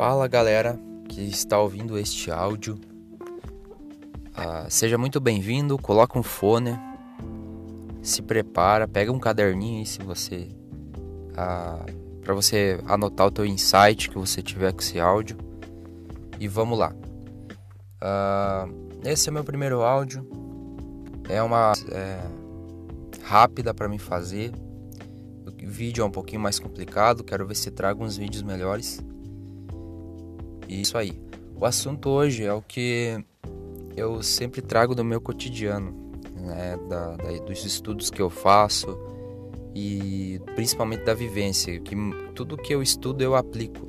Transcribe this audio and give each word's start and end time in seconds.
Fala 0.00 0.26
galera 0.26 0.80
que 1.10 1.20
está 1.20 1.60
ouvindo 1.60 1.98
este 1.98 2.30
áudio. 2.30 2.80
Ah, 4.34 4.64
seja 4.70 4.96
muito 4.96 5.20
bem-vindo, 5.20 5.76
coloca 5.76 6.18
um 6.18 6.22
fone, 6.22 6.70
se 8.00 8.22
prepara, 8.22 8.88
pega 8.88 9.12
um 9.12 9.18
caderninho 9.18 9.80
aí 9.80 9.84
se 9.84 9.98
você 10.02 10.48
ah, 11.36 11.84
para 12.24 12.32
você 12.32 12.80
anotar 12.86 13.26
o 13.26 13.30
teu 13.30 13.44
insight 13.44 14.08
que 14.08 14.16
você 14.16 14.40
tiver 14.40 14.72
com 14.72 14.80
esse 14.80 14.98
áudio 14.98 15.36
e 16.40 16.48
vamos 16.48 16.78
lá. 16.78 16.94
Ah, 18.00 18.66
esse 19.04 19.28
é 19.28 19.32
meu 19.32 19.44
primeiro 19.44 19.82
áudio, 19.82 20.26
é 21.28 21.42
uma 21.42 21.74
é, 21.92 22.22
rápida 23.22 23.74
para 23.74 23.86
mim 23.86 23.98
fazer. 23.98 24.50
O 25.46 25.52
vídeo 25.70 26.00
é 26.00 26.06
um 26.06 26.10
pouquinho 26.10 26.40
mais 26.40 26.58
complicado, 26.58 27.22
quero 27.22 27.46
ver 27.46 27.54
se 27.54 27.70
trago 27.70 28.02
uns 28.02 28.16
vídeos 28.16 28.42
melhores. 28.42 29.04
Isso 30.70 30.96
aí. 30.96 31.20
O 31.56 31.66
assunto 31.66 32.08
hoje 32.08 32.44
é 32.44 32.52
o 32.52 32.62
que 32.62 33.22
eu 33.96 34.22
sempre 34.22 34.62
trago 34.62 34.94
do 34.94 35.04
meu 35.04 35.20
cotidiano, 35.20 35.92
né? 36.36 36.78
da, 36.88 37.16
da, 37.16 37.32
dos 37.44 37.64
estudos 37.64 38.08
que 38.08 38.22
eu 38.22 38.30
faço 38.30 38.96
e 39.74 40.40
principalmente 40.54 41.04
da 41.04 41.12
vivência, 41.12 41.78
que 41.80 41.96
tudo 42.34 42.56
que 42.56 42.72
eu 42.72 42.80
estudo 42.80 43.20
eu 43.20 43.34
aplico. 43.34 43.88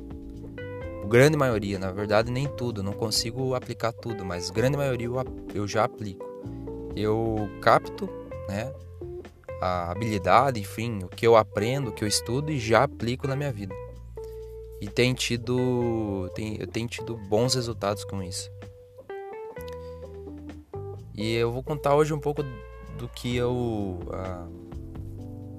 Grande 1.08 1.36
maioria, 1.36 1.78
na 1.78 1.92
verdade 1.92 2.32
nem 2.32 2.48
tudo, 2.48 2.82
não 2.82 2.92
consigo 2.92 3.54
aplicar 3.54 3.92
tudo, 3.92 4.24
mas 4.24 4.50
grande 4.50 4.76
maioria 4.76 5.06
eu, 5.06 5.16
eu 5.54 5.68
já 5.68 5.84
aplico. 5.84 6.26
Eu 6.96 7.48
capto, 7.60 8.08
né, 8.48 8.72
a 9.60 9.92
habilidade, 9.92 10.60
enfim, 10.60 11.04
o 11.04 11.08
que 11.08 11.26
eu 11.26 11.36
aprendo, 11.36 11.90
o 11.90 11.92
que 11.92 12.02
eu 12.02 12.08
estudo 12.08 12.50
e 12.50 12.58
já 12.58 12.82
aplico 12.84 13.28
na 13.28 13.36
minha 13.36 13.52
vida 13.52 13.81
e 14.82 14.88
tem 14.88 15.14
tido 15.14 16.28
tem, 16.34 16.56
eu 16.58 16.66
tenho 16.66 16.88
tido 16.88 17.16
bons 17.16 17.54
resultados 17.54 18.04
com 18.04 18.20
isso. 18.20 18.50
E 21.14 21.34
eu 21.34 21.52
vou 21.52 21.62
contar 21.62 21.94
hoje 21.94 22.12
um 22.12 22.18
pouco 22.18 22.42
do 22.98 23.08
que 23.08 23.36
eu 23.36 24.00
ah, 24.10 24.48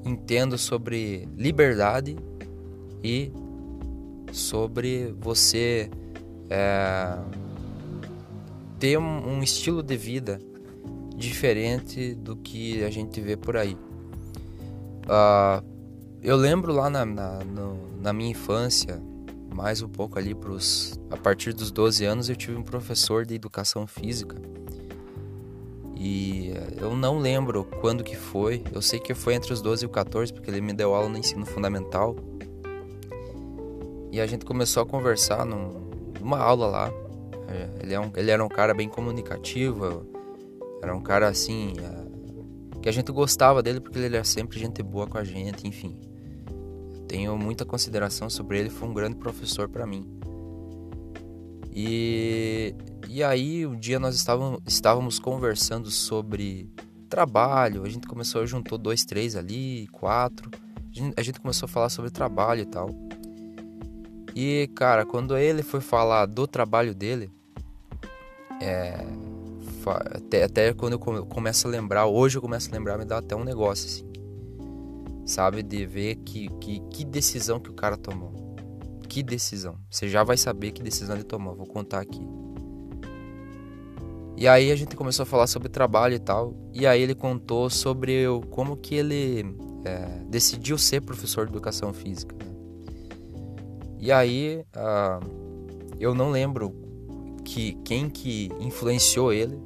entendo 0.03 0.57
sobre 0.57 1.25
liberdade 1.37 2.17
e 3.01 3.31
sobre 4.33 5.15
você 5.17 5.89
é, 6.49 7.17
ter 8.77 8.99
um, 8.99 9.37
um, 9.37 9.41
estilo 9.41 9.81
de 9.81 9.95
vida 9.95 10.37
diferente 11.15 12.13
do 12.13 12.35
que 12.35 12.83
a 12.83 12.89
gente 12.89 13.21
vê 13.21 13.37
por 13.37 13.55
aí. 13.55 13.77
Uh, 15.05 15.63
eu 16.21 16.35
lembro 16.35 16.73
lá 16.73 16.89
na, 16.89 17.05
na, 17.05 17.39
no, 17.45 18.01
na 18.01 18.11
minha 18.11 18.31
infância, 18.31 19.01
mais 19.53 19.83
um 19.83 19.87
pouco 19.87 20.17
ali 20.17 20.33
pros 20.33 20.99
a 21.11 21.15
partir 21.15 21.53
dos 21.53 21.71
12 21.71 22.03
anos 22.03 22.27
eu 22.27 22.35
tive 22.35 22.57
um 22.57 22.63
professor 22.63 23.25
de 23.25 23.35
educação 23.35 23.85
física. 23.85 24.35
E 25.95 26.51
eh, 26.51 26.77
eu 26.81 26.97
não 26.97 27.19
lembro 27.19 27.63
quando 27.79 28.03
que 28.03 28.15
foi. 28.15 28.63
Eu 28.73 28.81
sei 28.81 28.99
que 28.99 29.13
foi 29.13 29.35
entre 29.35 29.53
os 29.53 29.61
12 29.61 29.85
e 29.85 29.87
os 29.87 29.93
14, 29.93 30.33
porque 30.33 30.49
ele 30.49 30.59
me 30.59 30.73
deu 30.73 30.93
aula 30.93 31.07
no 31.07 31.17
ensino 31.17 31.45
fundamental. 31.45 32.15
E 34.11 34.19
a 34.19 34.25
gente 34.25 34.43
começou 34.43 34.83
a 34.83 34.85
conversar 34.85 35.45
num, 35.45 35.89
numa 36.19 36.39
aula 36.39 36.67
lá. 36.67 36.91
É, 37.47 37.83
ele, 37.83 37.93
é 37.93 37.99
um, 37.99 38.11
ele 38.15 38.31
era 38.31 38.43
um 38.43 38.49
cara 38.49 38.73
bem 38.73 38.89
comunicativo, 38.89 40.05
era 40.81 40.95
um 40.95 41.01
cara 41.01 41.27
assim. 41.27 41.73
Eh, 41.79 42.79
que 42.81 42.89
a 42.89 42.91
gente 42.91 43.11
gostava 43.11 43.63
dele 43.63 43.79
porque 43.79 43.97
ele 43.97 44.15
era 44.15 44.25
sempre 44.25 44.59
gente 44.59 44.83
boa 44.83 45.07
com 45.07 45.17
a 45.17 45.23
gente, 45.23 45.65
enfim 45.65 46.12
tenho 47.13 47.37
muita 47.37 47.63
consideração 47.63 48.27
sobre 48.27 48.57
ele, 48.57 48.71
foi 48.71 48.89
um 48.89 48.93
grande 48.93 49.17
professor 49.17 49.69
para 49.69 49.85
mim. 49.85 50.03
E, 51.71 52.73
e 53.07 53.23
aí 53.23 53.67
um 53.67 53.77
dia 53.77 53.99
nós 53.99 54.15
estávamos, 54.15 54.59
estávamos 54.65 55.19
conversando 55.19 55.91
sobre 55.91 56.67
trabalho, 57.07 57.83
a 57.83 57.89
gente 57.89 58.07
começou, 58.07 58.47
juntou 58.47 58.79
dois, 58.79 59.05
três 59.05 59.35
ali, 59.35 59.87
quatro, 59.89 60.49
a 60.75 60.99
gente, 60.99 61.13
a 61.15 61.21
gente 61.21 61.39
começou 61.39 61.67
a 61.67 61.69
falar 61.69 61.89
sobre 61.89 62.09
trabalho 62.09 62.61
e 62.61 62.65
tal. 62.65 62.89
E 64.35 64.71
cara, 64.75 65.05
quando 65.05 65.37
ele 65.37 65.61
foi 65.61 65.81
falar 65.81 66.25
do 66.25 66.47
trabalho 66.47 66.95
dele, 66.95 67.29
é, 68.59 69.05
até, 70.15 70.45
até 70.45 70.73
quando 70.73 70.93
eu 70.93 71.25
começo 71.27 71.67
a 71.67 71.69
lembrar, 71.69 72.07
hoje 72.07 72.39
eu 72.39 72.41
começo 72.41 72.71
a 72.71 72.73
lembrar, 72.73 72.97
me 72.97 73.05
dá 73.05 73.19
até 73.19 73.35
um 73.35 73.43
negócio 73.43 73.85
assim 73.85 74.12
sabe? 75.25 75.63
De 75.63 75.85
ver 75.85 76.15
que, 76.15 76.49
que, 76.59 76.79
que 76.89 77.05
decisão 77.05 77.59
que 77.59 77.69
o 77.69 77.73
cara 77.73 77.97
tomou. 77.97 78.55
Que 79.07 79.21
decisão. 79.21 79.77
Você 79.89 80.09
já 80.09 80.23
vai 80.23 80.37
saber 80.37 80.71
que 80.71 80.81
decisão 80.81 81.15
ele 81.15 81.23
tomou. 81.23 81.55
Vou 81.55 81.67
contar 81.67 81.99
aqui. 81.99 82.21
E 84.35 84.47
aí 84.47 84.71
a 84.71 84.75
gente 84.75 84.95
começou 84.95 85.23
a 85.23 85.25
falar 85.25 85.47
sobre 85.47 85.69
trabalho 85.69 86.15
e 86.15 86.19
tal. 86.19 86.53
E 86.73 86.87
aí 86.87 87.01
ele 87.01 87.13
contou 87.13 87.69
sobre 87.69 88.23
como 88.49 88.75
que 88.75 88.95
ele 88.95 89.55
é, 89.85 90.23
decidiu 90.27 90.77
ser 90.77 91.01
professor 91.01 91.45
de 91.45 91.51
educação 91.51 91.93
física. 91.93 92.35
Né? 92.35 92.51
E 93.99 94.11
aí 94.11 94.65
uh, 94.75 95.93
eu 95.99 96.15
não 96.15 96.31
lembro 96.31 96.75
que 97.45 97.73
quem 97.85 98.09
que 98.09 98.49
influenciou 98.59 99.31
ele. 99.31 99.57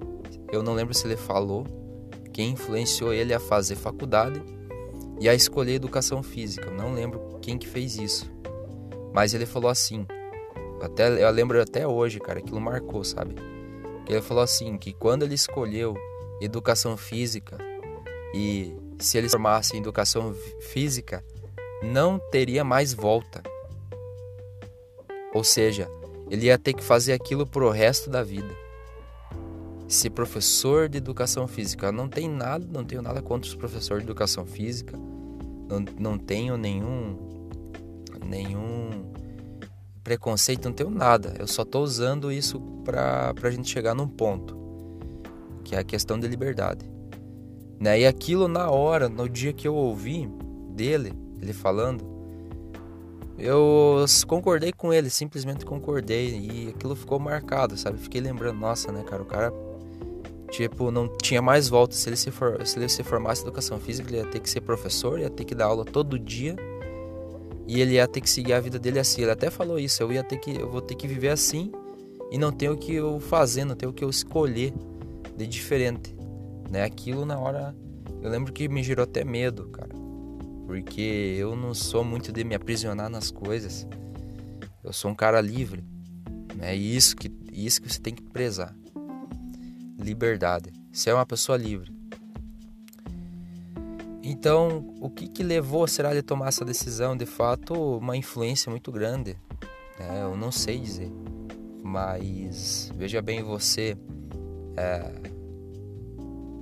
Eu 0.52 0.62
não 0.62 0.74
lembro 0.74 0.94
se 0.94 1.06
ele 1.08 1.18
falou 1.18 1.66
quem 2.34 2.52
influenciou 2.52 3.12
ele 3.12 3.34
a 3.34 3.40
fazer 3.40 3.76
faculdade 3.76 4.40
e 5.20 5.28
a 5.28 5.34
escolher 5.34 5.74
educação 5.74 6.22
física. 6.22 6.68
Eu 6.68 6.76
não 6.76 6.94
lembro 6.94 7.40
quem 7.42 7.58
que 7.58 7.68
fez 7.68 7.98
isso. 7.98 8.32
Mas 9.14 9.34
ele 9.34 9.46
falou 9.46 9.70
assim, 9.70 10.06
até 10.82 11.24
eu 11.24 11.32
lembro 11.32 11.62
até 11.62 11.88
hoje, 11.88 12.20
cara, 12.20 12.40
aquilo 12.40 12.62
marcou, 12.62 13.04
sabe? 13.04 13.36
Ele 14.08 14.22
falou 14.22 14.44
assim 14.44 14.78
que 14.78 14.94
quando 14.94 15.24
ele 15.24 15.34
escolheu 15.34 15.96
educação 16.40 16.96
física 16.96 17.58
e 18.34 18.76
se 19.00 19.18
ele 19.18 19.30
formasse 19.30 19.76
em 19.76 19.80
educação 19.80 20.34
física, 20.60 21.24
não 21.82 22.20
teria 22.20 22.64
mais 22.64 22.94
volta. 22.94 23.42
Ou 25.34 25.44
seja, 25.44 25.90
ele 26.30 26.48
ia 26.48 26.58
ter 26.58 26.74
que 26.74 26.84
fazer 26.84 27.14
aquilo 27.14 27.46
pro 27.46 27.70
resto 27.70 28.10
da 28.10 28.24
vida. 28.24 28.56
Ser 29.88 30.10
professor 30.10 30.90
de 30.90 30.98
educação 30.98 31.48
física, 31.48 31.92
não 31.92 32.10
tem 32.10 32.30
nada, 32.30 32.68
não 32.70 32.84
tenho 32.84 33.02
nada 33.02 33.22
contra 33.22 33.48
os 33.48 33.56
professores 33.56 34.04
de 34.04 34.10
educação 34.10 34.46
física 34.46 34.98
não, 35.68 35.84
não 36.00 36.18
tenho 36.18 36.58
nenhum 36.58 37.18
nenhum 38.26 39.06
preconceito, 40.04 40.66
não 40.66 40.74
tenho 40.74 40.90
nada. 40.90 41.34
Eu 41.38 41.48
só 41.48 41.62
estou 41.64 41.84
usando 41.84 42.32
isso 42.32 42.60
para 42.84 43.34
a 43.42 43.52
gente 43.52 43.70
chegar 43.70 43.94
num 43.94 44.08
ponto, 44.08 44.58
que 45.64 45.76
é 45.76 45.80
a 45.80 45.84
questão 45.84 46.20
de 46.20 46.28
liberdade. 46.28 46.90
Né? 47.80 48.02
E 48.02 48.08
aquilo 48.08 48.48
na 48.48 48.70
hora, 48.70 49.08
no 49.08 49.30
dia 49.30 49.54
que 49.54 49.68
eu 49.68 49.76
ouvi 49.76 50.30
dele, 50.72 51.14
ele 51.42 51.54
falando, 51.54 52.06
eu 53.38 54.06
concordei 54.26 54.72
com 54.74 54.92
ele, 54.92 55.10
simplesmente 55.10 55.66
concordei 55.66 56.38
e 56.38 56.70
aquilo 56.70 56.96
ficou 56.96 57.20
marcado, 57.20 57.78
sabe? 57.78 57.98
Fiquei 57.98 58.20
lembrando, 58.20 58.60
nossa, 58.60 58.92
né, 58.92 59.04
cara, 59.04 59.22
o 59.22 59.26
cara 59.26 59.54
Tipo, 60.50 60.92
não 60.92 61.08
tinha 61.08 61.42
mais 61.42 61.68
volta. 61.68 61.96
Se 61.96 62.10
ele 62.10 62.16
se, 62.16 62.32
for, 62.32 62.66
se 62.66 62.80
ele 62.80 62.90
se 62.90 63.04
formasse 63.04 63.42
em 63.42 63.46
educação 63.46 63.80
física, 63.80 64.10
ele 64.10 64.18
ia 64.18 64.26
ter 64.26 64.40
que 64.40 64.50
ser 64.50 64.62
professor, 64.62 65.20
ia 65.20 65.30
ter 65.30 65.44
que 65.44 65.54
dar 65.54 65.66
aula 65.66 65.84
todo 65.84 66.18
dia. 66.18 66.56
E 67.68 67.82
ele 67.82 67.96
ia 67.96 68.08
ter 68.08 68.22
que 68.22 68.30
seguir 68.30 68.54
a 68.54 68.60
vida 68.60 68.80
dele 68.80 69.00
assim. 69.00 69.22
Ele 69.22 69.32
até 69.32 69.50
falou 69.50 69.78
isso, 69.78 70.02
eu 70.02 70.12
ia 70.12 70.24
ter 70.24 70.38
que 70.38 70.56
eu 70.56 70.70
vou 70.70 70.82
ter 70.82 70.96
que 70.96 71.08
viver 71.08 71.30
assim 71.30 71.72
e 72.32 72.38
não 72.38 72.52
ter 72.52 72.70
o 72.70 72.78
que 72.78 72.94
eu 72.94 73.20
fazer, 73.20 73.66
não 73.66 73.76
ter 73.76 73.88
o 73.88 73.94
que 73.94 74.04
eu 74.04 74.10
escolher 74.10 74.74
de 75.36 75.46
diferente, 75.46 76.16
né? 76.70 76.84
Aquilo 76.84 77.26
na 77.26 77.38
hora 77.38 77.76
eu 78.22 78.30
lembro 78.30 78.52
que 78.54 78.68
me 78.68 78.82
gerou 78.82 79.04
até 79.04 79.24
medo, 79.24 79.68
cara. 79.68 79.92
Porque 80.66 81.36
eu 81.38 81.56
não 81.56 81.74
sou 81.74 82.04
muito 82.04 82.32
de 82.32 82.44
me 82.44 82.56
aprisionar 82.56 83.10
nas 83.10 83.32
coisas. 83.32 83.86
Eu 84.84 84.92
sou 84.94 85.12
um 85.12 85.16
cara 85.16 85.42
livre, 85.42 85.84
né? 86.56 86.76
E 86.76 86.96
isso 86.96 87.16
que 87.16 87.32
isso 87.52 87.82
que 87.82 87.92
você 87.92 88.00
tem 88.00 88.14
que 88.14 88.24
prezar 88.24 88.74
liberdade. 89.98 90.72
Você 90.92 91.10
é 91.10 91.14
uma 91.14 91.26
pessoa 91.26 91.58
livre. 91.58 91.96
Então, 94.24 94.94
o 95.00 95.10
que, 95.10 95.28
que 95.28 95.42
levou 95.42 95.88
será 95.88 96.12
ele 96.12 96.20
a 96.20 96.24
tomar 96.24 96.50
essa 96.50 96.66
decisão? 96.66 97.16
De 97.16 97.26
fato, 97.26 97.74
uma 97.98 98.18
influência 98.18 98.70
muito 98.70 98.92
grande. 98.92 99.38
Né? 99.98 100.24
Eu 100.24 100.36
não 100.36 100.52
sei 100.52 100.80
dizer. 100.80 101.12
Mas 101.82 102.92
veja 102.96 103.22
bem 103.22 103.42
você 103.42 103.98
é, 104.76 105.12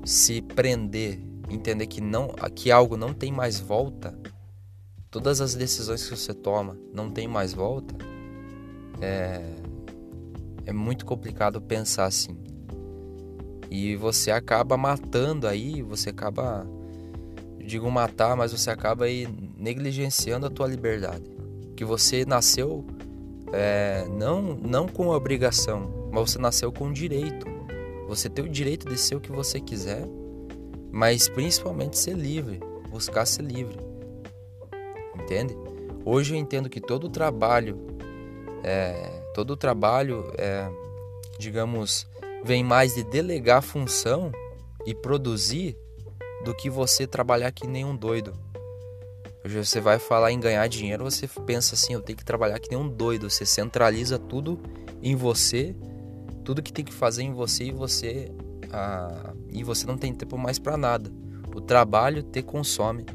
se 0.06 0.42
prender, 0.42 1.20
entender 1.50 1.88
que 1.88 2.00
não, 2.00 2.28
que 2.54 2.72
algo 2.72 2.96
não 2.96 3.14
tem 3.14 3.32
mais 3.32 3.60
volta. 3.60 4.18
Todas 5.10 5.42
as 5.42 5.56
decisões 5.56 6.08
que 6.08 6.16
você 6.16 6.34
toma 6.34 6.78
não 6.94 7.10
tem 7.10 7.28
mais 7.28 7.52
volta. 7.52 7.96
É, 9.02 9.42
é 10.68 10.72
muito 10.72 11.06
complicado 11.06 11.60
pensar 11.60 12.06
assim. 12.06 12.38
E 13.70 13.96
você 13.96 14.32
acaba 14.32 14.78
matando 14.78 15.48
aí, 15.48 15.82
você 15.82 16.10
acaba 16.10 16.66
digo 17.66 17.90
matar, 17.90 18.36
mas 18.36 18.52
você 18.52 18.70
acaba 18.70 19.06
aí 19.06 19.28
negligenciando 19.58 20.46
a 20.46 20.50
tua 20.50 20.68
liberdade. 20.68 21.24
Que 21.76 21.84
você 21.84 22.26
nasceu 22.26 22.86
é, 23.52 24.06
não, 24.10 24.42
não 24.42 24.88
com 24.88 25.08
obrigação, 25.10 26.10
mas 26.12 26.32
você 26.32 26.40
nasceu 26.40 26.72
com 26.72 26.92
direito. 26.92 27.46
Você 28.08 28.30
tem 28.30 28.46
o 28.46 28.50
direito 28.50 28.88
de 28.88 28.98
ser 28.98 29.16
o 29.16 29.20
que 29.20 29.32
você 29.32 29.60
quiser, 29.60 30.08
mas 30.92 31.28
principalmente 31.28 31.98
ser 31.98 32.14
livre, 32.14 32.60
buscar 32.90 33.26
ser 33.26 33.44
livre. 33.44 33.78
Entende? 35.20 35.58
Hoje 36.06 36.36
eu 36.36 36.38
entendo 36.38 36.70
que 36.70 36.80
todo 36.80 37.06
o 37.06 37.10
trabalho, 37.10 37.80
é, 38.64 39.24
todo 39.34 39.52
o 39.52 39.58
trabalho, 39.58 40.32
é, 40.38 40.70
digamos, 41.40 42.08
vem 42.46 42.64
mais 42.64 42.94
de 42.94 43.04
delegar 43.04 43.64
função 43.64 44.32
e 44.86 44.94
produzir 44.94 45.76
do 46.44 46.54
que 46.54 46.70
você 46.70 47.08
trabalhar 47.08 47.52
que 47.52 47.66
nem 47.66 47.84
um 47.84 47.96
doido. 47.96 48.34
Hoje 49.44 49.66
você 49.66 49.82
vai 49.82 49.98
falar 49.98 50.32
em 50.32 50.40
ganhar 50.40 50.68
dinheiro, 50.68 51.04
você 51.04 51.28
pensa 51.28 51.74
assim, 51.74 51.94
eu 51.94 52.02
tenho 52.02 52.18
que 52.18 52.24
trabalhar 52.24 52.60
que 52.60 52.70
nem 52.70 52.80
um 52.80 52.88
doido. 52.88 53.30
Você 53.32 53.48
centraliza 53.48 54.20
tudo 54.20 54.60
em 55.02 55.16
você, 55.16 55.76
tudo 56.44 56.62
que 56.62 56.72
tem 56.72 56.86
que 56.86 56.94
fazer 56.94 57.24
em 57.24 57.34
você 57.34 57.66
e 57.66 57.72
você 57.72 58.32
ah, 58.72 59.34
e 59.50 59.64
você 59.64 59.88
não 59.88 59.98
tem 59.98 60.14
tempo 60.14 60.38
mais 60.38 60.60
para 60.60 60.78
nada. 60.78 61.12
O 61.56 61.60
trabalho 61.60 62.22
te 62.22 62.44
consome. 62.44 63.08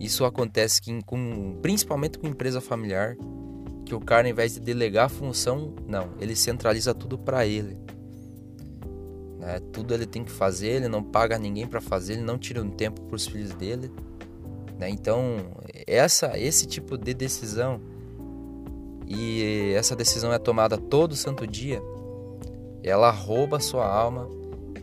Isso 0.00 0.24
acontece 0.24 0.80
com, 1.06 1.58
principalmente 1.62 2.18
com 2.18 2.26
empresa 2.26 2.60
familiar, 2.60 3.16
que 3.84 3.94
o 3.94 4.00
cara, 4.00 4.26
ao 4.26 4.30
invés 4.30 4.54
de 4.54 4.60
delegar 4.60 5.06
a 5.06 5.08
função, 5.08 5.74
não, 5.86 6.10
ele 6.20 6.34
centraliza 6.34 6.92
tudo 6.92 7.16
para 7.16 7.46
ele. 7.46 7.87
Né? 9.48 9.60
Tudo 9.72 9.94
ele 9.94 10.04
tem 10.04 10.22
que 10.22 10.30
fazer, 10.30 10.68
ele 10.68 10.88
não 10.88 11.02
paga 11.02 11.38
ninguém 11.38 11.66
para 11.66 11.80
fazer, 11.80 12.12
ele 12.12 12.22
não 12.22 12.36
tira 12.36 12.62
um 12.62 12.68
tempo 12.68 13.00
para 13.00 13.16
os 13.16 13.26
filhos 13.26 13.54
dele. 13.54 13.90
Né? 14.78 14.90
Então, 14.90 15.36
essa, 15.86 16.38
esse 16.38 16.66
tipo 16.66 16.98
de 16.98 17.14
decisão, 17.14 17.80
e 19.06 19.72
essa 19.74 19.96
decisão 19.96 20.30
é 20.34 20.38
tomada 20.38 20.76
todo 20.76 21.16
santo 21.16 21.46
dia, 21.46 21.80
ela 22.82 23.10
rouba 23.10 23.56
a 23.56 23.60
sua 23.60 23.86
alma, 23.86 24.28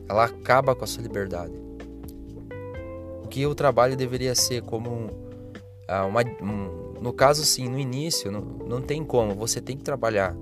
ela 0.09 0.25
acaba 0.25 0.75
com 0.75 0.83
a 0.83 0.87
sua 0.87 1.03
liberdade. 1.03 1.53
O 3.23 3.27
que 3.27 3.45
o 3.45 3.53
trabalho 3.53 3.95
deveria 3.95 4.33
ser 4.33 4.63
como 4.63 5.11
ah, 5.87 6.05
uma, 6.05 6.21
um, 6.41 6.99
no 6.99 7.13
caso 7.13 7.45
sim, 7.45 7.69
no 7.69 7.77
início 7.77 8.31
não, 8.31 8.41
não 8.41 8.81
tem 8.81 9.03
como, 9.03 9.35
você 9.35 9.61
tem 9.61 9.77
que 9.77 9.83
trabalhar 9.83 10.35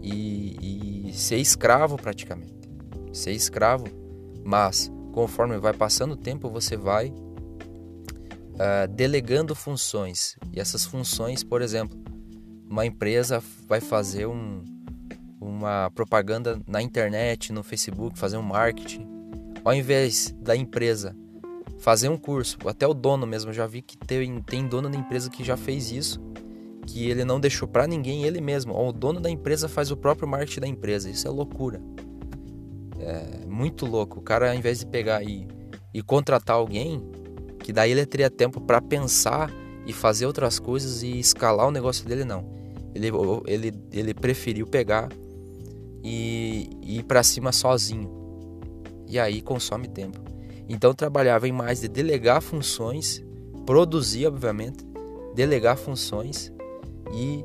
e, 0.00 1.08
e 1.08 1.12
ser 1.12 1.38
escravo 1.38 1.96
praticamente, 1.96 2.57
ser 3.12 3.32
escravo, 3.32 3.86
mas 4.44 4.90
conforme 5.12 5.58
vai 5.58 5.72
passando 5.72 6.12
o 6.12 6.16
tempo 6.16 6.48
você 6.48 6.76
vai 6.76 7.08
uh, 8.58 8.88
delegando 8.90 9.54
funções. 9.54 10.36
E 10.52 10.60
essas 10.60 10.84
funções, 10.84 11.42
por 11.42 11.62
exemplo, 11.62 11.98
uma 12.68 12.84
empresa 12.84 13.42
vai 13.66 13.80
fazer 13.80 14.26
um, 14.26 14.62
uma 15.40 15.90
propaganda 15.94 16.60
na 16.66 16.82
internet, 16.82 17.52
no 17.52 17.62
Facebook, 17.62 18.18
fazer 18.18 18.36
um 18.36 18.42
marketing. 18.42 19.06
Ao 19.64 19.74
invés 19.74 20.34
da 20.40 20.56
empresa 20.56 21.16
fazer 21.78 22.08
um 22.08 22.16
curso, 22.16 22.58
até 22.66 22.86
o 22.86 22.92
dono 22.92 23.26
mesmo, 23.26 23.52
já 23.52 23.66
vi 23.66 23.82
que 23.82 23.96
tem, 23.96 24.40
tem 24.42 24.66
dono 24.66 24.90
da 24.90 24.98
empresa 24.98 25.30
que 25.30 25.44
já 25.44 25.56
fez 25.56 25.92
isso, 25.92 26.20
que 26.86 27.08
ele 27.08 27.24
não 27.24 27.38
deixou 27.38 27.68
para 27.68 27.86
ninguém, 27.86 28.24
ele 28.24 28.40
mesmo. 28.40 28.74
O 28.74 28.92
dono 28.92 29.20
da 29.20 29.30
empresa 29.30 29.68
faz 29.68 29.90
o 29.90 29.96
próprio 29.96 30.26
marketing 30.26 30.60
da 30.60 30.66
empresa. 30.66 31.10
Isso 31.10 31.28
é 31.28 31.30
loucura. 31.30 31.80
É 33.00 33.46
muito 33.46 33.86
louco. 33.86 34.18
O 34.20 34.22
cara, 34.22 34.50
ao 34.50 34.56
invés 34.56 34.80
de 34.80 34.86
pegar 34.86 35.22
e, 35.22 35.46
e 35.92 36.02
contratar 36.02 36.56
alguém, 36.56 37.02
que 37.58 37.72
daí 37.72 37.92
ele 37.92 38.06
teria 38.06 38.30
tempo 38.30 38.60
para 38.60 38.80
pensar 38.80 39.50
e 39.86 39.92
fazer 39.92 40.26
outras 40.26 40.58
coisas 40.58 41.02
e 41.02 41.18
escalar 41.18 41.66
o 41.66 41.70
negócio 41.70 42.06
dele 42.06 42.24
não. 42.24 42.44
Ele, 42.94 43.10
ele, 43.46 43.72
ele 43.92 44.14
preferiu 44.14 44.66
pegar 44.66 45.08
e, 46.02 46.70
e 46.82 46.98
ir 46.98 47.02
para 47.04 47.22
cima 47.22 47.52
sozinho. 47.52 48.10
E 49.06 49.18
aí 49.18 49.40
consome 49.40 49.88
tempo. 49.88 50.18
Então 50.68 50.92
trabalhava 50.92 51.48
em 51.48 51.52
mais 51.52 51.80
de 51.80 51.88
delegar 51.88 52.42
funções, 52.42 53.24
produzir 53.64 54.26
obviamente, 54.26 54.84
delegar 55.34 55.76
funções 55.76 56.52
e 57.12 57.44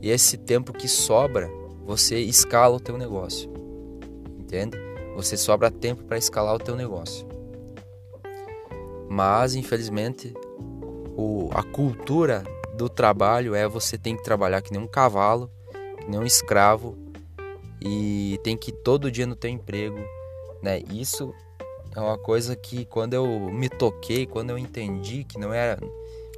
esse 0.00 0.38
tempo 0.38 0.72
que 0.72 0.88
sobra, 0.88 1.50
você 1.84 2.18
escala 2.18 2.76
o 2.76 2.80
teu 2.80 2.96
negócio. 2.96 3.52
Entende? 4.38 4.78
Você 5.14 5.36
sobra 5.36 5.70
tempo 5.70 6.04
para 6.04 6.18
escalar 6.18 6.54
o 6.54 6.58
teu 6.58 6.74
negócio. 6.74 7.26
Mas, 9.08 9.54
infelizmente, 9.54 10.32
o, 11.16 11.50
a 11.52 11.62
cultura 11.62 12.42
do 12.74 12.88
trabalho 12.88 13.54
é 13.54 13.68
você 13.68 13.98
tem 13.98 14.16
que 14.16 14.22
trabalhar 14.22 14.62
que 14.62 14.72
nem 14.72 14.80
um 14.80 14.86
cavalo, 14.86 15.50
que 16.00 16.10
nem 16.10 16.18
um 16.18 16.24
escravo 16.24 16.96
e 17.80 18.40
tem 18.42 18.56
que 18.56 18.70
ir 18.70 18.74
todo 18.74 19.10
dia 19.10 19.26
no 19.26 19.36
teu 19.36 19.50
emprego, 19.50 19.98
né? 20.62 20.80
Isso 20.90 21.34
é 21.94 22.00
uma 22.00 22.16
coisa 22.16 22.56
que 22.56 22.84
quando 22.86 23.14
eu 23.14 23.26
me 23.50 23.68
toquei, 23.68 24.24
quando 24.24 24.50
eu 24.50 24.58
entendi 24.58 25.24
que 25.24 25.38
não 25.38 25.52
era 25.52 25.78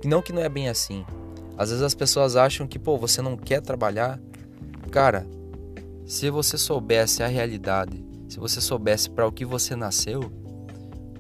que 0.01 0.09
não 0.09 0.21
que 0.21 0.33
não 0.33 0.43
é 0.43 0.49
bem 0.49 0.69
assim. 0.69 1.05
Às 1.57 1.71
vezes 1.71 1.85
as 1.85 1.95
pessoas 1.95 2.35
acham 2.35 2.67
que, 2.67 2.79
pô, 2.79 2.99
você 2.99 3.23
não 3.23 3.37
quer 3.37 3.63
trabalhar. 3.63 4.21
Cara, 4.91 5.27
se 6.05 6.29
você 6.29 6.59
soubesse 6.59 7.23
a 7.23 7.29
realidade, 7.29 8.05
se 8.35 8.41
você 8.41 8.61
soubesse 8.61 9.09
para 9.09 9.29
o 9.29 9.31
que 9.31 9.45
você 9.45 9.77
nasceu, 9.77 10.21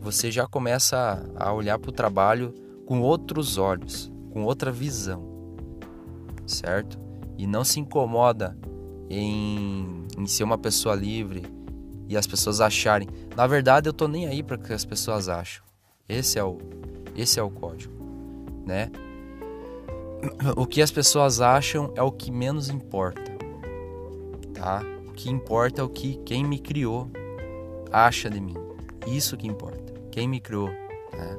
você 0.01 0.33
já 0.33 0.49
começa 0.49 1.25
a 1.37 1.53
olhar 1.53 1.79
para 1.79 1.91
o 1.91 1.93
trabalho 1.93 2.53
com 2.87 3.01
outros 3.01 3.57
olhos, 3.57 4.11
com 4.33 4.43
outra 4.43 4.73
visão, 4.73 5.23
certo? 6.45 6.99
E 7.39 7.47
não 7.47 7.63
se 7.63 7.79
incomoda 7.79 8.59
em, 9.09 10.09
em 10.19 10.27
ser 10.27 10.43
uma 10.43 10.59
pessoa 10.59 10.97
livre 10.97 11.45
e 12.09 12.17
as 12.17 12.27
pessoas 12.27 12.61
acharem. 12.61 13.07
Na 13.37 13.47
verdade, 13.47 13.89
eu 13.89 13.93
tô 13.93 14.09
nem 14.09 14.27
aí 14.27 14.43
para 14.43 14.59
que 14.59 14.73
as 14.73 14.85
pessoas 14.85 15.29
acham. 15.29 15.65
Esse 16.09 16.37
é 16.37 16.43
o, 16.43 16.59
esse 17.15 17.39
é 17.39 17.43
o 17.45 17.49
código, 17.49 17.95
né? 18.67 18.91
O 20.57 20.67
que 20.67 20.83
as 20.83 20.91
pessoas 20.91 21.41
acham 21.41 21.93
é 21.95 22.03
o 22.03 22.11
que 22.11 22.33
menos 22.33 22.71
importa, 22.71 23.31
tá? 24.53 24.94
Que 25.15 25.31
importa 25.31 25.81
é 25.81 25.85
o 25.85 25.89
que 25.89 26.17
quem 26.25 26.45
me 26.45 26.59
criou 26.59 27.11
acha 27.93 28.29
de 28.29 28.41
mim. 28.41 28.55
Isso 29.07 29.37
que 29.37 29.47
importa 29.47 29.85
quem 30.15 30.29
me 30.29 30.39
criou, 30.39 30.69
né? 30.69 31.37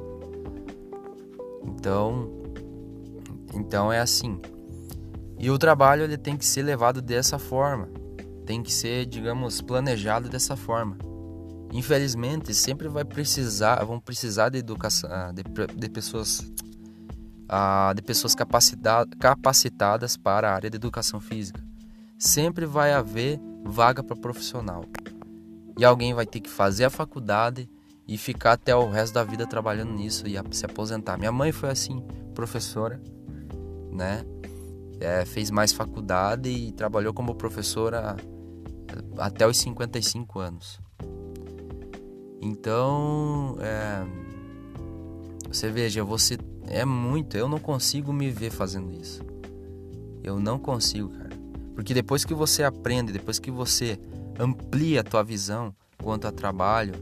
Então, 1.64 2.30
então 3.54 3.90
é 3.90 3.98
assim. 3.98 4.38
E 5.38 5.50
o 5.50 5.58
trabalho 5.58 6.02
ele 6.02 6.18
tem 6.18 6.36
que 6.36 6.44
ser 6.44 6.62
levado 6.62 7.00
dessa 7.00 7.38
forma, 7.38 7.88
tem 8.44 8.62
que 8.62 8.70
ser, 8.70 9.06
digamos, 9.06 9.62
planejado 9.62 10.28
dessa 10.28 10.56
forma. 10.56 10.98
Infelizmente, 11.72 12.52
sempre 12.52 12.86
vai 12.86 13.02
precisar, 13.02 13.82
vão 13.82 13.98
precisar 13.98 14.50
de 14.50 14.58
educação, 14.58 15.08
ah, 15.10 15.32
de, 15.32 15.42
de 15.74 15.88
pessoas, 15.88 16.46
ah, 17.48 17.94
de 17.96 18.02
pessoas 18.02 18.34
capacitadas 18.34 20.18
para 20.18 20.50
a 20.50 20.54
área 20.54 20.68
de 20.68 20.76
educação 20.76 21.18
física. 21.18 21.64
Sempre 22.18 22.66
vai 22.66 22.92
haver 22.92 23.40
vaga 23.66 24.02
para 24.02 24.16
profissional. 24.16 24.84
E 25.78 25.84
alguém 25.84 26.14
vai 26.14 26.26
ter 26.26 26.40
que 26.40 26.48
fazer 26.48 26.84
a 26.84 26.90
faculdade 26.90 27.68
e 28.08 28.16
ficar 28.16 28.52
até 28.52 28.74
o 28.74 28.88
resto 28.88 29.14
da 29.14 29.24
vida 29.24 29.46
trabalhando 29.46 29.92
nisso 29.92 30.26
e 30.26 30.36
se 30.52 30.64
aposentar. 30.64 31.18
Minha 31.18 31.32
mãe 31.32 31.52
foi 31.52 31.70
assim, 31.70 32.02
professora, 32.34 33.00
né? 33.92 34.24
É, 34.98 35.24
fez 35.24 35.50
mais 35.50 35.72
faculdade 35.72 36.48
e 36.48 36.72
trabalhou 36.72 37.12
como 37.12 37.34
professora 37.34 38.16
até 39.18 39.46
os 39.46 39.56
55 39.58 40.38
anos. 40.38 40.80
Então, 42.40 43.56
é, 43.60 44.06
você 45.48 45.70
veja, 45.70 46.04
você 46.04 46.38
é 46.68 46.84
muito. 46.84 47.36
Eu 47.36 47.48
não 47.48 47.58
consigo 47.58 48.12
me 48.12 48.30
ver 48.30 48.50
fazendo 48.50 48.92
isso. 48.92 49.22
Eu 50.22 50.38
não 50.38 50.58
consigo, 50.58 51.10
cara. 51.10 51.25
Porque 51.76 51.92
depois 51.92 52.24
que 52.24 52.34
você 52.34 52.64
aprende, 52.64 53.12
depois 53.12 53.38
que 53.38 53.50
você 53.50 54.00
amplia 54.40 55.02
a 55.02 55.04
tua 55.04 55.22
visão 55.22 55.72
quanto 56.02 56.26
a 56.26 56.32
trabalho, 56.32 56.94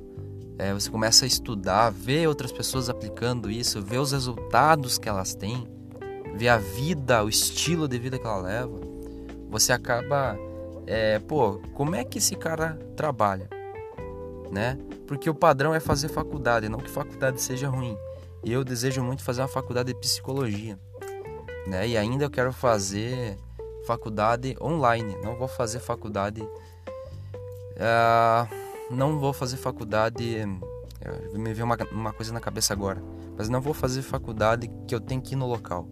é, 0.59 0.75
você 0.75 0.91
começa 0.91 1.25
a 1.25 1.29
estudar, 1.29 1.91
ver 1.91 2.29
outras 2.29 2.51
pessoas 2.51 2.91
aplicando 2.91 3.51
isso, 3.51 3.81
ver 3.81 3.99
os 3.99 4.11
resultados 4.11 4.99
que 4.99 5.09
elas 5.09 5.33
têm, 5.35 5.67
ver 6.35 6.49
a 6.49 6.59
vida, 6.59 7.25
o 7.25 7.29
estilo 7.29 7.87
de 7.87 7.99
vida 7.99 8.19
que 8.19 8.27
ela 8.27 8.41
leva. 8.41 8.81
Você 9.49 9.73
acaba, 9.73 10.37
é, 10.87 11.21
pô, 11.21 11.61
como 11.73 11.95
é 11.95 12.05
que 12.05 12.19
esse 12.19 12.35
cara 12.35 12.77
trabalha, 12.97 13.49
né? 14.51 14.77
Porque 15.07 15.31
o 15.31 15.35
padrão 15.35 15.73
é 15.73 15.79
fazer 15.79 16.09
faculdade, 16.09 16.69
não 16.69 16.81
que 16.81 16.91
faculdade 16.91 17.41
seja 17.41 17.69
ruim. 17.69 17.97
Eu 18.45 18.65
desejo 18.65 19.03
muito 19.03 19.23
fazer 19.23 19.41
uma 19.41 19.49
faculdade 19.49 19.93
de 19.93 19.99
psicologia, 20.01 20.79
né? 21.67 21.87
E 21.87 21.97
ainda 21.97 22.25
eu 22.25 22.31
quero 22.31 22.53
fazer 22.53 23.39
faculdade 23.87 24.57
online. 24.61 25.17
Não 25.23 25.37
vou 25.37 25.49
fazer 25.49 25.81
faculdade. 25.81 26.43
Uh, 27.77 28.49
não 28.91 29.19
vou 29.19 29.33
fazer 29.33 29.57
faculdade. 29.57 30.39
É, 31.01 31.39
me 31.39 31.53
veio 31.53 31.65
uma, 31.65 31.77
uma 31.93 32.13
coisa 32.13 32.33
na 32.33 32.41
cabeça 32.41 32.73
agora. 32.73 33.03
Mas 33.37 33.49
não 33.49 33.61
vou 33.61 33.75
fazer 33.75 34.03
faculdade 34.03 34.71
que 34.87 34.95
eu 34.95 35.01
tenho 35.01 35.21
que 35.21 35.35
ir 35.35 35.37
no 35.37 35.47
local. 35.47 35.89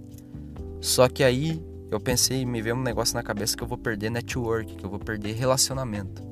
Só 0.81 1.09
que 1.09 1.23
aí 1.23 1.65
eu 1.91 2.01
pensei, 2.01 2.47
me 2.47 2.63
veio 2.63 2.75
um 2.75 2.83
negócio 2.83 3.15
na 3.15 3.23
cabeça 3.23 3.57
que 3.57 3.63
eu 3.63 3.69
vou 3.69 3.79
perder 3.79 4.11
network, 4.11 4.77
que 4.77 4.85
eu 4.85 4.91
vou 4.91 4.99
perder 4.99 5.33
relacionamento. 5.33 6.23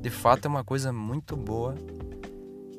De 0.00 0.10
fato 0.10 0.44
é 0.44 0.48
uma 0.48 0.62
coisa 0.62 0.92
muito 0.92 1.36
boa 1.36 1.74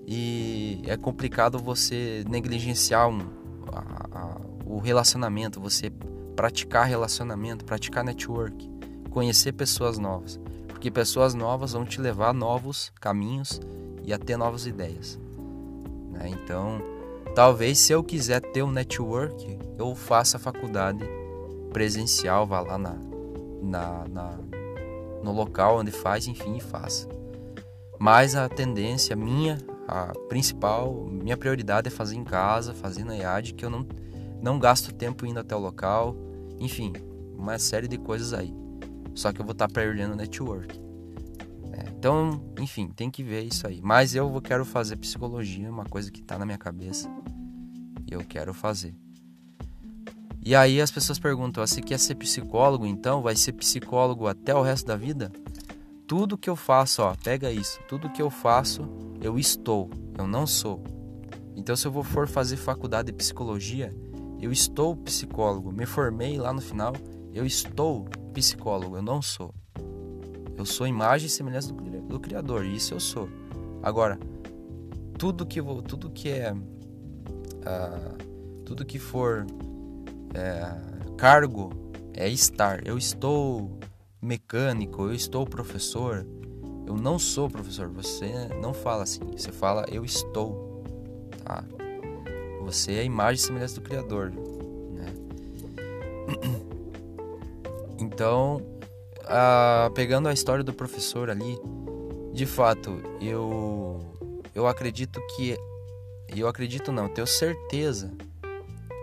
e 0.07 0.81
é 0.85 0.95
complicado 0.95 1.59
você 1.59 2.23
negligenciar 2.29 3.09
um, 3.09 3.19
a, 3.73 4.19
a, 4.19 4.41
o 4.65 4.79
relacionamento, 4.79 5.59
você 5.59 5.91
praticar 6.37 6.85
relacionamento, 6.85 7.65
praticar 7.65 8.03
network, 8.03 8.69
conhecer 9.09 9.53
pessoas 9.53 9.97
novas, 9.97 10.39
porque 10.67 10.91
pessoas 10.91 11.33
novas 11.33 11.73
vão 11.73 11.83
te 11.83 11.99
levar 11.99 12.29
a 12.29 12.33
novos 12.33 12.91
caminhos 13.01 13.59
e 14.03 14.13
a 14.13 14.19
ter 14.19 14.37
novas 14.37 14.67
ideias. 14.67 15.19
Né? 16.11 16.29
Então, 16.29 16.79
talvez 17.33 17.79
se 17.79 17.91
eu 17.91 18.03
quiser 18.03 18.39
ter 18.39 18.61
um 18.61 18.71
network, 18.71 19.57
eu 19.79 19.95
faça 19.95 20.37
a 20.37 20.39
faculdade 20.39 21.03
presencial, 21.73 22.45
vá 22.45 22.61
lá 22.61 22.77
na, 22.77 22.95
na, 23.61 24.07
na 24.07 24.39
no 25.23 25.31
local 25.31 25.79
onde 25.79 25.91
faz, 25.91 26.27
enfim, 26.27 26.57
e 26.57 26.61
faça. 26.61 27.09
Mas 27.97 28.35
a 28.35 28.47
tendência 28.47 29.15
minha 29.15 29.57
a 29.87 30.13
principal, 30.27 30.93
minha 31.09 31.37
prioridade 31.37 31.87
é 31.87 31.91
fazer 31.91 32.15
em 32.15 32.23
casa, 32.23 32.73
fazer 32.73 33.05
na 33.05 33.15
IAD, 33.15 33.53
que 33.53 33.65
eu 33.65 33.69
não, 33.69 33.87
não 34.41 34.59
gasto 34.59 34.93
tempo 34.93 35.25
indo 35.25 35.39
até 35.39 35.55
o 35.55 35.59
local, 35.59 36.15
enfim, 36.59 36.93
uma 37.37 37.59
série 37.59 37.87
de 37.87 37.97
coisas 37.97 38.33
aí. 38.33 38.53
Só 39.13 39.31
que 39.31 39.41
eu 39.41 39.45
vou 39.45 39.53
estar 39.53 39.67
perdendo 39.67 40.15
network. 40.15 40.79
É, 41.71 41.89
então, 41.89 42.41
enfim, 42.59 42.87
tem 42.87 43.09
que 43.09 43.23
ver 43.23 43.43
isso 43.43 43.67
aí. 43.67 43.81
Mas 43.81 44.15
eu 44.15 44.41
quero 44.41 44.63
fazer 44.63 44.95
psicologia, 44.97 45.69
uma 45.69 45.85
coisa 45.85 46.11
que 46.11 46.21
está 46.21 46.37
na 46.37 46.45
minha 46.45 46.57
cabeça. 46.57 47.09
E 48.09 48.13
eu 48.13 48.23
quero 48.23 48.53
fazer. 48.53 48.95
E 50.43 50.55
aí 50.55 50.79
as 50.79 50.91
pessoas 50.91 51.19
perguntam: 51.19 51.65
você 51.65 51.81
quer 51.81 51.99
ser 51.99 52.15
psicólogo 52.15 52.85
então? 52.85 53.21
Vai 53.21 53.35
ser 53.35 53.53
psicólogo 53.53 54.27
até 54.27 54.55
o 54.55 54.61
resto 54.61 54.85
da 54.85 54.95
vida? 54.95 55.31
Tudo 56.07 56.37
que 56.37 56.49
eu 56.49 56.55
faço, 56.55 57.01
ó, 57.01 57.13
pega 57.21 57.51
isso. 57.51 57.81
Tudo 57.89 58.09
que 58.09 58.21
eu 58.21 58.29
faço, 58.29 58.87
eu 59.21 59.37
estou, 59.37 59.89
eu 60.17 60.25
não 60.25 60.47
sou. 60.47 60.81
Então, 61.53 61.75
se 61.75 61.85
eu 61.85 62.03
for 62.03 62.27
fazer 62.27 62.55
faculdade 62.55 63.07
de 63.07 63.17
psicologia, 63.17 63.93
eu 64.41 64.51
estou 64.51 64.95
psicólogo. 64.95 65.71
Me 65.71 65.85
formei 65.85 66.37
lá 66.37 66.53
no 66.53 66.61
final, 66.61 66.93
eu 67.33 67.45
estou 67.45 68.05
psicólogo, 68.33 68.97
eu 68.97 69.01
não 69.01 69.21
sou. 69.21 69.53
Eu 70.57 70.65
sou 70.65 70.87
imagem 70.87 71.27
e 71.27 71.29
semelhança 71.29 71.71
do, 71.71 72.01
do 72.01 72.19
Criador, 72.19 72.65
isso 72.65 72.93
eu 72.93 72.99
sou. 72.99 73.29
Agora, 73.83 74.19
tudo 75.17 75.45
que 75.45 75.61
vou, 75.61 75.81
tudo 75.81 76.09
que 76.09 76.29
é, 76.29 76.51
uh, 76.53 78.17
tudo 78.65 78.85
que 78.85 78.99
for 78.99 79.45
é, 80.33 81.15
cargo 81.15 81.69
é 82.13 82.29
estar. 82.29 82.85
Eu 82.85 82.97
estou 82.97 83.79
mecânico, 84.21 85.03
eu 85.03 85.13
estou 85.13 85.45
professor. 85.45 86.25
Eu 86.85 86.95
não 86.95 87.19
sou 87.19 87.49
professor. 87.49 87.87
Você 87.89 88.31
não 88.61 88.73
fala 88.73 89.03
assim. 89.03 89.21
Você 89.31 89.51
fala 89.51 89.85
eu 89.91 90.03
estou. 90.03 90.83
Tá? 91.43 91.63
Você 92.67 92.95
é 92.95 92.99
a 92.99 93.03
imagem 93.03 93.35
e 93.35 93.45
semelhança 93.45 93.75
do 93.75 93.81
Criador. 93.81 94.29
Né? 94.91 95.13
Então, 97.99 98.61
a, 99.25 99.89
pegando 99.95 100.29
a 100.29 100.33
história 100.33 100.63
do 100.63 100.71
professor 100.71 101.31
ali, 101.31 101.57
de 102.31 102.45
fato, 102.45 103.01
eu 103.19 103.99
eu 104.53 104.67
acredito 104.67 105.19
que 105.35 105.57
eu 106.35 106.47
acredito 106.47 106.91
não, 106.91 107.09
tenho 107.09 107.25
certeza 107.25 108.13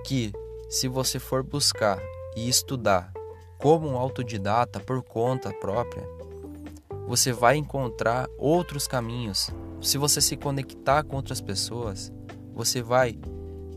que 0.04 0.33
se 0.68 0.87
você 0.87 1.18
for 1.18 1.42
buscar 1.42 2.00
e 2.37 2.49
estudar 2.49 3.12
como 3.59 3.88
um 3.88 3.97
autodidata 3.97 4.78
por 4.78 5.02
conta 5.02 5.52
própria, 5.52 6.06
você 7.06 7.33
vai 7.33 7.56
encontrar 7.56 8.28
outros 8.38 8.87
caminhos. 8.87 9.50
Se 9.80 9.99
você 9.99 10.21
se 10.21 10.37
conectar 10.37 11.02
com 11.02 11.16
outras 11.16 11.40
pessoas, 11.40 12.12
você 12.52 12.80
vai 12.80 13.18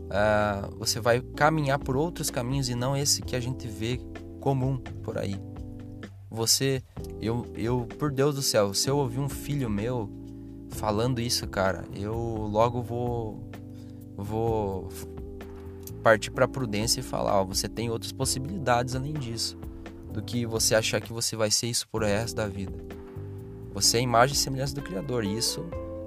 uh, 0.08 0.74
você 0.76 1.00
vai 1.00 1.20
caminhar 1.20 1.78
por 1.78 1.96
outros 1.96 2.30
caminhos 2.30 2.68
e 2.68 2.74
não 2.74 2.96
esse 2.96 3.22
que 3.22 3.36
a 3.36 3.40
gente 3.40 3.66
vê 3.68 4.00
comum 4.40 4.78
por 5.02 5.18
aí. 5.18 5.36
Você, 6.30 6.82
eu, 7.20 7.46
eu, 7.54 7.86
por 7.98 8.10
Deus 8.10 8.34
do 8.34 8.42
céu, 8.42 8.74
se 8.74 8.88
eu 8.88 8.98
ouvir 8.98 9.20
um 9.20 9.28
filho 9.28 9.70
meu 9.70 10.10
falando 10.70 11.20
isso, 11.20 11.46
cara, 11.46 11.84
eu 11.94 12.14
logo 12.14 12.82
vou, 12.82 13.50
vou 14.16 14.88
partir 16.02 16.30
para 16.30 16.46
prudência 16.46 17.00
e 17.00 17.02
falar, 17.02 17.40
ó, 17.40 17.44
você 17.44 17.68
tem 17.68 17.90
outras 17.90 18.12
possibilidades 18.12 18.94
além 18.94 19.14
disso 19.14 19.58
do 20.12 20.22
que 20.22 20.46
você 20.46 20.74
achar 20.74 21.00
que 21.00 21.12
você 21.12 21.36
vai 21.36 21.50
ser 21.50 21.66
isso 21.66 21.86
por 21.88 22.02
resto 22.02 22.36
da 22.36 22.46
vida. 22.46 22.72
Você 23.72 23.98
é 23.98 24.00
imagem 24.00 24.34
e 24.34 24.38
semelhança 24.38 24.74
do 24.74 24.82
Criador, 24.82 25.24
e 25.24 25.36
isso 25.36 25.64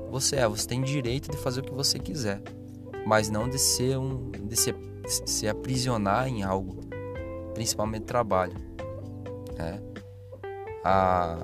você 0.10 0.36
é. 0.38 0.48
Você 0.48 0.67
tem 0.67 0.81
direito 0.81 1.31
de 1.31 1.38
fazer 1.38 1.62
o 1.62 1.63
que 1.63 1.74
você 1.74 1.98
quiser, 1.98 2.41
mas 3.05 3.29
não 3.29 3.50
de 3.50 3.60
ser 3.60 3.98
um, 3.98 4.31
de 4.31 4.55
se, 4.55 4.74
se 5.08 5.48
aprisionar 5.48 6.27
em 6.27 6.43
algo, 6.43 6.81
principalmente 7.53 8.03
trabalho. 8.03 8.55
Né? 9.58 9.81
A 10.84 11.38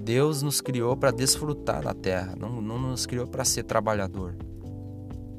Deus 0.00 0.42
nos 0.42 0.60
criou 0.60 0.96
para 0.96 1.10
desfrutar 1.10 1.82
na 1.82 1.94
Terra, 1.94 2.34
não, 2.38 2.60
não 2.60 2.78
nos 2.78 3.06
criou 3.06 3.26
para 3.26 3.44
ser 3.44 3.62
trabalhador. 3.62 4.36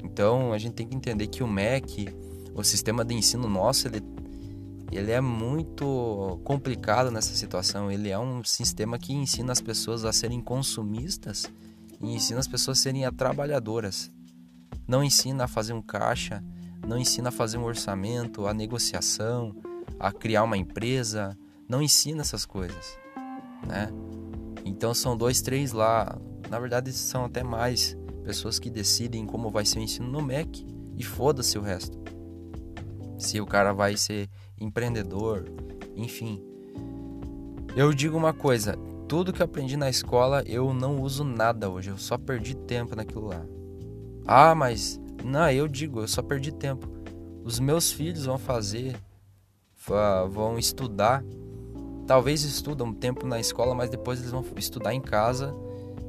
Então 0.02 0.52
a 0.52 0.58
gente 0.58 0.74
tem 0.74 0.86
que 0.86 0.96
entender 0.96 1.26
que 1.26 1.42
o 1.42 1.46
MEC, 1.46 2.08
o 2.54 2.62
sistema 2.62 3.04
de 3.04 3.14
ensino 3.14 3.48
nosso, 3.48 3.88
ele 3.88 4.02
ele 4.94 5.10
é 5.10 5.20
muito 5.20 6.38
complicado 6.44 7.10
nessa 7.10 7.34
situação. 7.34 7.90
Ele 7.90 8.10
é 8.10 8.18
um 8.18 8.44
sistema 8.44 8.96
que 8.96 9.12
ensina 9.12 9.50
as 9.50 9.60
pessoas 9.60 10.04
a 10.04 10.12
serem 10.12 10.40
consumistas 10.40 11.50
e 12.00 12.14
ensina 12.14 12.38
as 12.38 12.46
pessoas 12.46 12.78
a 12.78 12.82
serem 12.82 13.12
trabalhadoras. 13.12 14.12
Não 14.86 15.02
ensina 15.02 15.44
a 15.44 15.48
fazer 15.48 15.72
um 15.72 15.82
caixa, 15.82 16.42
não 16.86 16.98
ensina 16.98 17.30
a 17.30 17.32
fazer 17.32 17.58
um 17.58 17.64
orçamento, 17.64 18.46
a 18.46 18.54
negociação, 18.54 19.54
a 19.98 20.12
criar 20.12 20.42
uma 20.42 20.56
empresa, 20.56 21.36
não 21.68 21.82
ensina 21.82 22.20
essas 22.20 22.44
coisas, 22.44 22.98
né? 23.66 23.88
Então 24.64 24.94
são 24.94 25.16
dois, 25.16 25.40
três 25.40 25.72
lá, 25.72 26.18
na 26.50 26.58
verdade 26.58 26.92
são 26.92 27.24
até 27.24 27.42
mais 27.42 27.96
pessoas 28.22 28.58
que 28.58 28.70
decidem 28.70 29.26
como 29.26 29.50
vai 29.50 29.64
ser 29.64 29.78
o 29.78 29.82
ensino 29.82 30.08
no 30.08 30.22
MEC 30.22 30.66
e 30.96 31.04
foda-se 31.04 31.58
o 31.58 31.62
resto. 31.62 31.98
Se 33.18 33.40
o 33.40 33.46
cara 33.46 33.72
vai 33.72 33.96
ser 33.96 34.28
empreendedor, 34.60 35.44
enfim. 35.94 36.42
Eu 37.76 37.92
digo 37.92 38.16
uma 38.16 38.32
coisa, 38.32 38.76
tudo 39.08 39.32
que 39.32 39.42
aprendi 39.42 39.76
na 39.76 39.90
escola 39.90 40.42
eu 40.46 40.72
não 40.72 41.00
uso 41.00 41.24
nada 41.24 41.68
hoje, 41.68 41.90
eu 41.90 41.98
só 41.98 42.16
perdi 42.16 42.54
tempo 42.54 42.96
naquilo 42.96 43.26
lá. 43.26 43.44
Ah, 44.26 44.54
mas 44.54 45.00
não, 45.22 45.50
eu 45.50 45.68
digo, 45.68 46.00
eu 46.00 46.08
só 46.08 46.22
perdi 46.22 46.52
tempo. 46.52 46.88
Os 47.44 47.60
meus 47.60 47.92
filhos 47.92 48.24
vão 48.24 48.38
fazer, 48.38 48.96
vão 50.30 50.58
estudar, 50.58 51.22
talvez 52.06 52.42
estudam 52.42 52.88
um 52.88 52.94
tempo 52.94 53.26
na 53.26 53.38
escola, 53.38 53.74
mas 53.74 53.90
depois 53.90 54.18
eles 54.18 54.30
vão 54.30 54.44
estudar 54.56 54.94
em 54.94 55.00
casa 55.00 55.54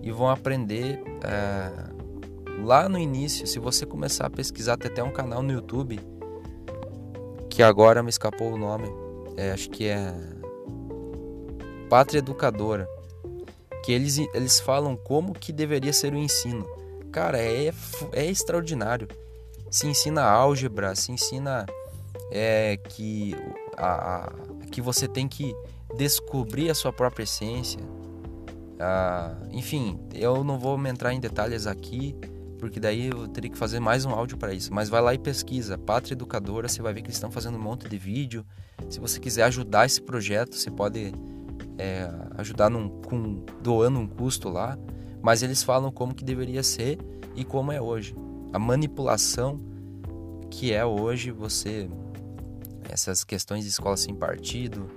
e 0.01 0.11
vão 0.11 0.29
aprender 0.29 1.01
é, 1.23 2.63
lá 2.63 2.87
no 2.87 2.97
início. 2.97 3.45
Se 3.45 3.59
você 3.59 3.85
começar 3.85 4.27
a 4.27 4.29
pesquisar, 4.29 4.77
tem 4.77 4.91
até 4.91 5.03
um 5.03 5.11
canal 5.11 5.41
no 5.41 5.51
YouTube 5.51 5.99
que 7.49 7.63
agora 7.63 8.03
me 8.03 8.09
escapou 8.09 8.53
o 8.53 8.57
nome, 8.57 8.87
é, 9.37 9.51
acho 9.51 9.69
que 9.69 9.87
é 9.87 10.13
Pátria 11.89 12.19
Educadora, 12.19 12.85
que 13.83 13.93
eles, 13.93 14.17
eles 14.33 14.59
falam 14.59 14.97
como 14.97 15.33
que 15.33 15.53
deveria 15.53 15.93
ser 15.93 16.13
o 16.13 16.17
ensino. 16.17 16.65
Cara, 17.15 17.39
é, 17.39 17.71
é 18.11 18.25
extraordinário. 18.25 19.07
Se 19.71 19.87
ensina 19.87 20.21
álgebra, 20.21 20.93
se 20.95 21.13
ensina 21.13 21.65
é, 22.29 22.75
que, 22.75 23.33
a, 23.77 24.25
a, 24.25 24.33
que 24.69 24.81
você 24.81 25.07
tem 25.07 25.25
que 25.25 25.55
descobrir 25.95 26.69
a 26.69 26.75
sua 26.75 26.91
própria 26.91 27.23
essência. 27.23 27.79
Ah, 28.77 29.33
enfim, 29.49 29.97
eu 30.13 30.43
não 30.43 30.59
vou 30.59 30.77
entrar 30.85 31.13
em 31.13 31.19
detalhes 31.21 31.67
aqui, 31.67 32.13
porque 32.59 32.81
daí 32.81 33.07
eu 33.07 33.29
teria 33.29 33.49
que 33.49 33.57
fazer 33.57 33.79
mais 33.79 34.03
um 34.03 34.09
áudio 34.09 34.37
para 34.37 34.53
isso. 34.53 34.73
Mas 34.73 34.89
vai 34.89 35.01
lá 35.01 35.13
e 35.13 35.17
pesquisa, 35.17 35.77
Pátria 35.77 36.15
Educadora, 36.15 36.67
você 36.67 36.81
vai 36.81 36.93
ver 36.93 37.01
que 37.01 37.07
eles 37.07 37.15
estão 37.15 37.31
fazendo 37.31 37.57
um 37.57 37.61
monte 37.61 37.87
de 37.87 37.97
vídeo. 37.97 38.45
Se 38.89 38.99
você 38.99 39.21
quiser 39.21 39.43
ajudar 39.43 39.85
esse 39.85 40.01
projeto, 40.01 40.53
você 40.53 40.69
pode 40.69 41.13
é, 41.77 42.09
ajudar 42.37 42.69
num, 42.69 42.89
com, 42.89 43.45
doando 43.63 43.99
um 43.99 44.07
custo 44.07 44.49
lá. 44.49 44.77
Mas 45.25 45.41
eles 45.41 45.63
falam 45.63 45.91
como 45.91 46.13
que 46.13 46.23
deveria 46.23 46.61
ser 46.61 46.99
e 47.35 47.43
como 47.43 47.71
é 47.71 47.81
hoje. 47.81 48.15
A 48.53 48.59
manipulação 48.59 49.59
que 50.51 50.71
é 50.71 50.85
hoje 50.85 51.31
você 51.31 51.89
essas 52.87 53.23
questões 53.23 53.63
de 53.63 53.71
escola 53.71 53.97
sem 53.97 54.13
partido 54.13 54.87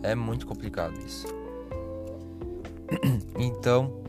é 0.00 0.14
muito 0.14 0.46
complicado 0.46 0.96
isso. 1.04 1.26
Então, 3.36 4.00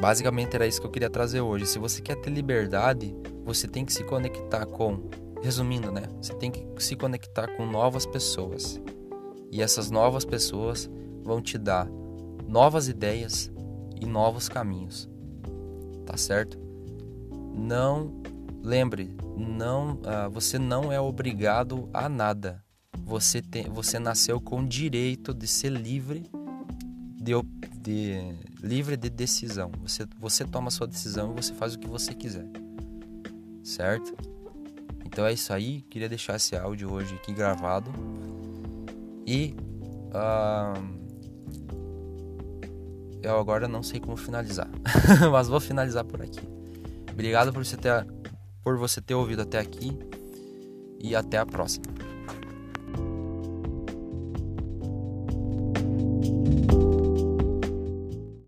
Basicamente 0.00 0.54
era 0.54 0.66
isso 0.66 0.80
que 0.80 0.86
eu 0.86 0.90
queria 0.90 1.10
trazer 1.10 1.42
hoje. 1.42 1.66
Se 1.66 1.78
você 1.78 2.00
quer 2.00 2.14
ter 2.14 2.30
liberdade, 2.30 3.14
você 3.44 3.68
tem 3.68 3.84
que 3.84 3.92
se 3.92 4.04
conectar 4.04 4.64
com, 4.64 5.10
resumindo, 5.42 5.90
né? 5.90 6.04
Você 6.22 6.32
tem 6.32 6.50
que 6.50 6.64
se 6.78 6.94
conectar 6.96 7.48
com 7.56 7.66
novas 7.66 8.06
pessoas. 8.06 8.80
E 9.50 9.60
essas 9.60 9.90
novas 9.90 10.24
pessoas 10.24 10.88
vão 11.22 11.42
te 11.42 11.58
dar 11.58 11.90
novas 12.46 12.88
ideias 12.88 13.50
e 14.00 14.06
novos 14.06 14.48
caminhos. 14.48 15.08
Tá 16.06 16.16
certo? 16.16 16.58
Não 17.54 18.20
lembre, 18.62 19.14
não, 19.36 19.94
uh, 19.94 20.30
você 20.30 20.58
não 20.58 20.92
é 20.92 21.00
obrigado 21.00 21.88
a 21.92 22.08
nada. 22.08 22.62
Você 23.04 23.40
tem, 23.42 23.64
você 23.64 23.98
nasceu 23.98 24.40
com 24.40 24.64
direito 24.64 25.34
de 25.34 25.46
ser 25.46 25.70
livre 25.70 26.30
de, 27.16 27.34
de 27.80 28.34
livre 28.62 28.96
de 28.96 29.10
decisão. 29.10 29.70
Você, 29.82 30.06
você 30.18 30.44
toma 30.44 30.70
sua 30.70 30.86
decisão 30.86 31.32
e 31.32 31.42
você 31.42 31.54
faz 31.54 31.74
o 31.74 31.78
que 31.78 31.88
você 31.88 32.14
quiser. 32.14 32.46
Certo? 33.62 34.14
Então 35.04 35.26
é 35.26 35.32
isso 35.32 35.52
aí. 35.52 35.82
Queria 35.82 36.08
deixar 36.08 36.36
esse 36.36 36.56
áudio 36.56 36.92
hoje 36.92 37.14
aqui 37.14 37.32
gravado. 37.32 37.90
E. 39.26 39.54
Uh, 40.12 40.99
eu 43.22 43.38
agora 43.38 43.68
não 43.68 43.82
sei 43.82 44.00
como 44.00 44.16
finalizar. 44.16 44.68
Mas 45.30 45.48
vou 45.48 45.60
finalizar 45.60 46.04
por 46.04 46.22
aqui. 46.22 46.40
Obrigado 47.12 47.52
por 47.52 47.64
você 47.64 47.76
ter, 47.76 48.06
por 48.62 48.78
você 48.78 49.00
ter 49.00 49.14
ouvido 49.14 49.42
até 49.42 49.58
aqui. 49.58 49.96
E 51.02 51.16
até 51.16 51.38
a 51.38 51.46
próxima. 51.46 51.86